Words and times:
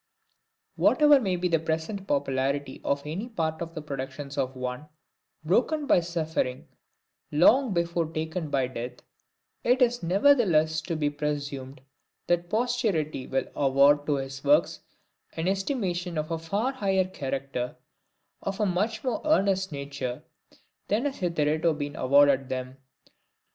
Whatever 0.77 1.19
may 1.19 1.35
be 1.35 1.47
the 1.47 1.59
present 1.59 2.07
popularity 2.07 2.81
of 2.83 3.03
any 3.05 3.29
part 3.29 3.61
of 3.61 3.75
the 3.75 3.83
productions 3.83 4.35
of 4.35 4.55
one, 4.55 4.89
broken, 5.45 5.85
by 5.85 5.99
suffering 5.99 6.67
long 7.31 7.71
before 7.71 8.07
taken 8.07 8.49
by 8.49 8.65
death, 8.65 9.01
it 9.63 9.79
is 9.79 10.01
nevertheless 10.01 10.81
to 10.81 10.95
be 10.95 11.11
presumed 11.11 11.81
that 12.25 12.49
posterity 12.49 13.27
will 13.27 13.45
award 13.55 14.07
to 14.07 14.15
his 14.15 14.43
works 14.43 14.79
an 15.33 15.47
estimation 15.47 16.17
of 16.17 16.31
a 16.31 16.39
far 16.39 16.71
higher 16.71 17.05
character, 17.05 17.75
of 18.41 18.59
a 18.59 18.65
much 18.65 19.03
more 19.03 19.21
earnest 19.23 19.71
nature, 19.71 20.23
than 20.87 21.05
has 21.05 21.17
hitherto 21.19 21.73
been 21.73 21.95
awarded 21.95 22.49
them. 22.49 22.77